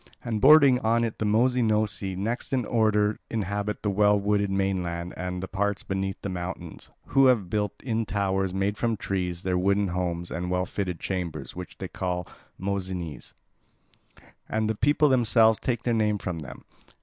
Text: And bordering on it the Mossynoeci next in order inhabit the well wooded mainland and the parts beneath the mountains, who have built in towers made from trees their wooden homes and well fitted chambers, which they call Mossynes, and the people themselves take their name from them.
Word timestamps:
And 0.25 0.41
bordering 0.41 0.79
on 0.79 1.03
it 1.03 1.19
the 1.19 1.27
Mossynoeci 1.27 2.15
next 2.17 2.53
in 2.53 2.65
order 2.65 3.19
inhabit 3.29 3.83
the 3.83 3.91
well 3.91 4.19
wooded 4.19 4.49
mainland 4.49 5.13
and 5.15 5.43
the 5.43 5.47
parts 5.47 5.83
beneath 5.83 6.19
the 6.23 6.27
mountains, 6.29 6.89
who 7.09 7.27
have 7.27 7.51
built 7.51 7.83
in 7.83 8.07
towers 8.07 8.51
made 8.51 8.79
from 8.79 8.97
trees 8.97 9.43
their 9.43 9.59
wooden 9.59 9.89
homes 9.89 10.31
and 10.31 10.49
well 10.49 10.65
fitted 10.65 10.99
chambers, 10.99 11.55
which 11.55 11.77
they 11.77 11.87
call 11.87 12.27
Mossynes, 12.59 13.33
and 14.49 14.67
the 14.67 14.73
people 14.73 15.07
themselves 15.07 15.59
take 15.59 15.83
their 15.83 15.93
name 15.93 16.17
from 16.17 16.39
them. 16.39 16.65